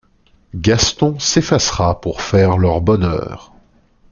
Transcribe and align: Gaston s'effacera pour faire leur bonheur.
Gaston 0.55 1.19
s'effacera 1.19 2.01
pour 2.01 2.23
faire 2.23 2.57
leur 2.57 2.81
bonheur. 2.81 3.53